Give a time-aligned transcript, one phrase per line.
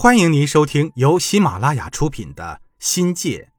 [0.00, 3.50] 欢迎您收听由喜马拉雅出品的《新界》，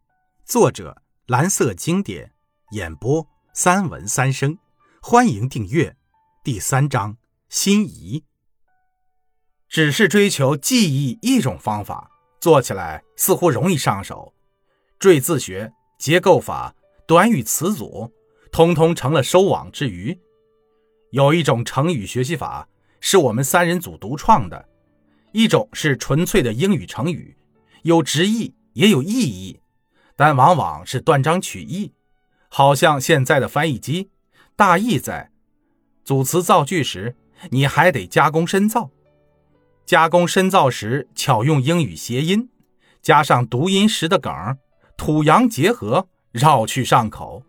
[0.50, 2.32] 作者蓝色经典，
[2.72, 4.58] 演播三文三生。
[5.02, 5.98] 欢迎订阅。
[6.42, 7.18] 第三章：
[7.50, 8.24] 心仪。
[9.68, 12.10] 只是追求记忆一种方法，
[12.40, 14.34] 做起来似乎容易上手。
[14.98, 16.74] 缀字学、结构法、
[17.06, 18.10] 短语词组，
[18.50, 20.18] 通通成了收网之鱼。
[21.12, 22.70] 有一种成语学习法，
[23.02, 24.70] 是我们三人组独创的。
[25.32, 27.38] 一种是纯粹的英语成语，
[27.84, 29.60] 有直译也有意译，
[30.16, 31.94] 但往往是断章取义，
[32.50, 34.10] 好像现在的翻译机。
[34.56, 35.32] 大意在
[36.04, 37.16] 组词造句时，
[37.52, 38.90] 你还得加工深造。
[39.86, 42.50] 加工深造时，巧用英语谐音，
[43.02, 44.34] 加上读音时的梗，
[44.98, 47.44] 土洋结合，绕去上口。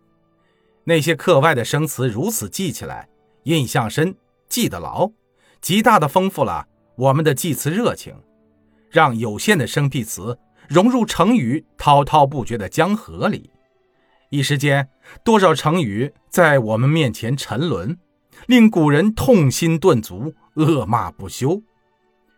[0.85, 3.09] 那些课外的生词如此记起来，
[3.43, 4.15] 印象深，
[4.47, 5.11] 记得牢，
[5.59, 6.67] 极大的丰富了。
[7.01, 8.13] 我们的祭词热情，
[8.91, 10.37] 让有限的生僻词
[10.69, 13.49] 融入成语滔滔不绝的江河里。
[14.29, 14.87] 一时间，
[15.23, 17.97] 多少成语在我们面前沉沦，
[18.45, 21.63] 令古人痛心顿足，恶骂不休。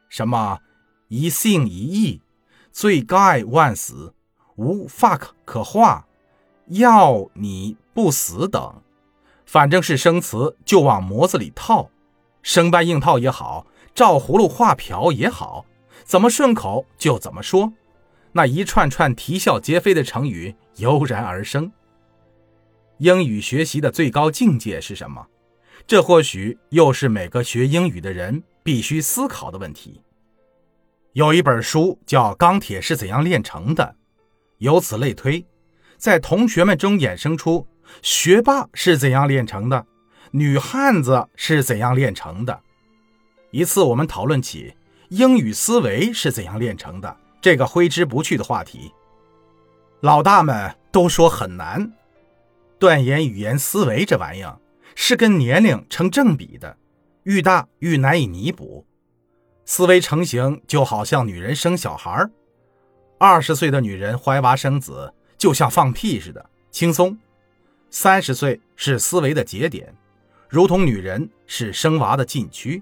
[0.08, 0.60] 什么
[1.10, 2.22] 一信一义，
[2.72, 4.14] 罪该万死，
[4.56, 6.06] 无 fuck 可化，
[6.68, 8.82] 要你不死等，
[9.46, 11.90] 反正是生词就往模子里套，
[12.42, 13.68] 生搬硬套也好。
[13.94, 15.66] 照葫芦画瓢也好，
[16.04, 17.72] 怎么顺口就怎么说。
[18.32, 21.72] 那一串串啼笑皆非的成语油然而生。
[22.98, 25.28] 英语学习的最高境界是什么？
[25.86, 30.02] 这或许又是每个学英语的人必须思考的问题。
[31.12, 33.84] 有一本书叫《钢铁是怎样炼成的》，
[34.58, 35.46] 由此类推，
[35.98, 37.68] 在同学们中衍生出
[38.02, 39.86] 学霸是怎样炼成的，
[40.32, 42.60] 女汉子是怎样炼成的。
[43.54, 44.74] 一次，我们讨论起
[45.10, 48.92] 英语思维是怎样炼成的这个挥之不去的话题。
[50.00, 51.94] 老大们都说很难，
[52.80, 54.58] 断言语言思维这玩意儿
[54.96, 56.76] 是跟年龄成正比的，
[57.26, 58.88] 愈大愈难以弥补。
[59.66, 62.28] 思维成型就好像女人生小孩
[63.20, 67.16] 二十岁的女人怀娃生子就像放屁似的轻松，
[67.92, 69.96] 三十岁是思维的节点，
[70.50, 72.82] 如同女人是生娃的禁区。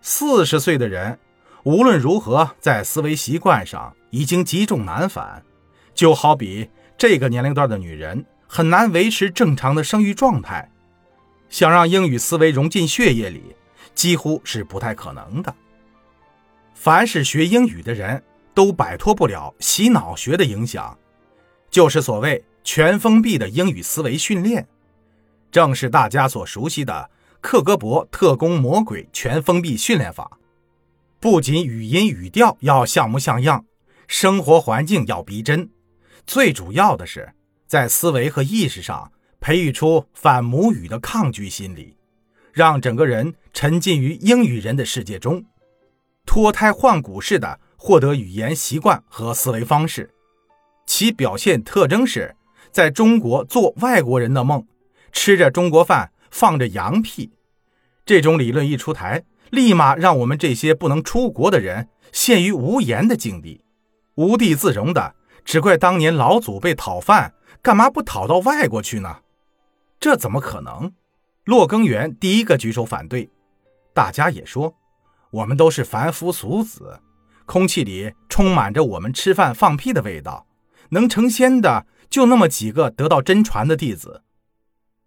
[0.00, 1.18] 四十岁的人，
[1.64, 5.42] 无论如何，在思维习惯上已经积重难返，
[5.94, 10.70] 就好比这个年龄段的女人很难维持正常的生育状态，
[11.48, 13.56] 想让英语思维融进血液里，
[13.94, 15.54] 几乎是不太可能的。
[16.74, 18.22] 凡是学英语的人
[18.54, 20.96] 都摆脱不了洗脑学的影响，
[21.68, 24.66] 就是所谓全封闭的英语思维训练，
[25.50, 27.10] 正是大家所熟悉的。
[27.40, 30.38] 克格勃特工魔鬼全封闭训练法，
[31.20, 33.64] 不仅语音语调要像模像样，
[34.06, 35.70] 生活环境要逼真，
[36.26, 37.32] 最主要的是
[37.66, 41.96] 在思维和意识上培育出反母语的抗拒心理，
[42.52, 45.44] 让整个人沉浸于英语人的世界中，
[46.26, 50.12] 脱胎换骨似的获得语言习惯和思维方式。
[50.86, 52.34] 其表现特征是
[52.72, 54.66] 在中国做外国人的梦，
[55.12, 56.10] 吃着中国饭。
[56.30, 57.32] 放着羊屁，
[58.04, 63.64] 这种理论一出台，立马让我们这些不能出国的人陷于无言的境地，
[64.14, 69.20] 无地自容的，只怪当年老祖辈讨饭，干嘛不讨到外国去呢？
[70.00, 70.92] 这怎么可能？
[71.44, 73.30] 骆耕源第一个举手反对，
[73.94, 74.74] 大家也说，
[75.30, 77.00] 我们都是凡夫俗子，
[77.46, 80.46] 空气里充满着我们吃饭放屁的味道，
[80.90, 84.22] 能成仙的就那么几个得到真传的弟子，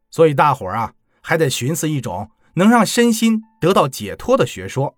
[0.09, 0.94] 所以大伙儿啊。
[1.22, 4.98] 还得寻思一种能让身心得到解脱的学说。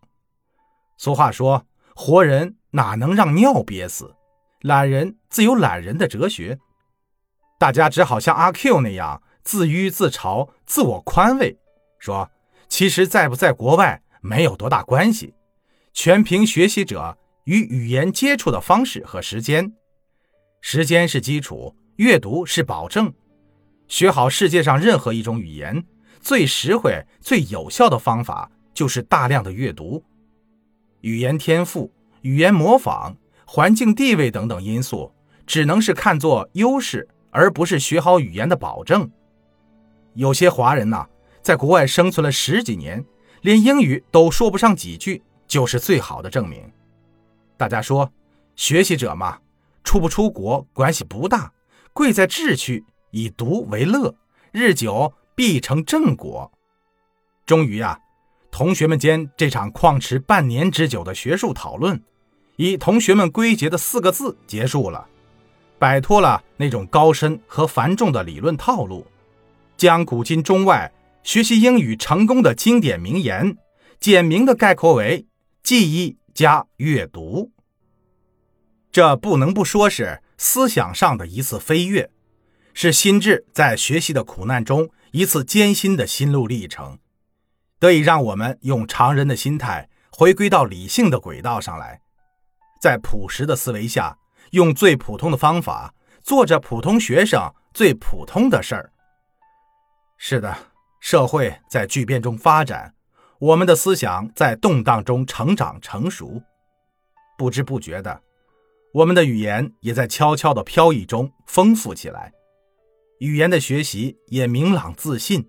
[0.98, 4.16] 俗话说：“活人哪能让尿憋死？
[4.62, 6.60] 懒人自有懒人的哲学。”
[7.60, 11.58] 大家只好像阿 Q 那样自娱自嘲、自我宽慰，
[12.00, 12.30] 说
[12.68, 15.34] ：“其实在不在国外没有多大关系，
[15.94, 19.74] 全凭学习者与语言接触的方式和时间。
[20.62, 23.14] 时间是基础，阅读是保证。
[23.88, 25.86] 学好世界上任何一种语言。”
[26.24, 30.02] 最实惠、最有效的方法就是大量的阅读。
[31.02, 31.92] 语言天赋、
[32.22, 33.14] 语言模仿、
[33.46, 35.12] 环境地位等等因素，
[35.46, 39.12] 只能是看作优势，而不是学好语言的保证。
[40.14, 41.06] 有些华人呐，
[41.42, 43.04] 在国外生存了十几年，
[43.42, 46.72] 连英语都说不上几句，就是最好的证明。
[47.58, 48.10] 大家说，
[48.56, 49.40] 学习者嘛，
[49.84, 51.52] 出不出国关系不大，
[51.92, 54.16] 贵在志趣，以读为乐，
[54.54, 55.14] 日久。
[55.36, 56.52] 必成正果。
[57.46, 58.00] 终于啊，
[58.52, 62.02] 同学们间这场旷持半年之久的学术讨论，
[62.56, 65.08] 以同学们归结的四个字结束了，
[65.78, 69.06] 摆脱了那种高深和繁重的理论套路，
[69.76, 70.92] 将古今中外
[71.24, 73.58] 学习英语成功的经典名言，
[74.00, 75.26] 简明的概括为
[75.62, 77.52] 记忆加阅读。
[78.92, 82.10] 这不能不说是思想上的一次飞跃，
[82.74, 86.98] 是心智在学习的苦难中一次艰辛的心路历程，
[87.80, 92.02] 得以让我们用常人的心态回归到理性的轨道上来，
[92.82, 94.18] 在朴实的思维下，
[94.52, 95.94] 用最普通的方法
[96.24, 98.92] 做着普通学生最普通的事儿。
[100.18, 100.56] 是的，
[101.00, 102.94] 社会在巨变中发展，
[103.40, 106.42] 我们的思想在动荡中成长成熟，
[107.38, 108.22] 不知不觉的。
[108.94, 112.32] 我们的语言也在悄悄的飘逸中丰富起来，
[113.24, 115.48] 语言的学习也明朗自信。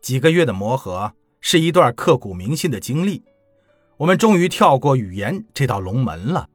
[0.00, 1.12] 几个月的磨合
[1.42, 3.22] 是一段刻骨铭心的经历，
[3.98, 6.48] 我们终于跳过语言这道龙门了，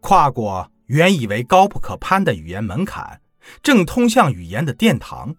[0.00, 3.20] 跨过原以为高不可攀的语言门槛，
[3.62, 5.36] 正通向语言的殿堂。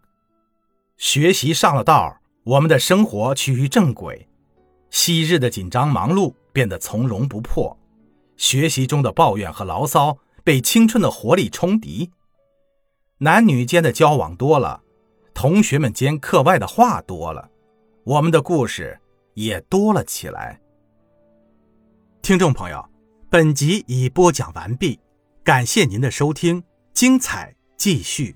[0.95, 4.29] 学习上了道，我们的生活趋于正轨，
[4.89, 7.77] 昔日的紧张忙碌变得从容不迫。
[8.37, 12.11] 学习中的抱怨和牢骚被青春的活力冲抵，
[13.19, 14.83] 男女间的交往多了，
[15.33, 17.49] 同学们间课外的话多了，
[18.03, 18.99] 我们的故事
[19.33, 20.61] 也多了起来。
[22.21, 22.87] 听众朋友，
[23.27, 24.99] 本集已播讲完毕，
[25.43, 28.35] 感谢您的收听，精彩继续。